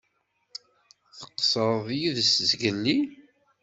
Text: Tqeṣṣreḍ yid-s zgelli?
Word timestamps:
Tqeṣṣreḍ 1.17 1.87
yid-s 1.99 2.31
zgelli? 2.49 2.97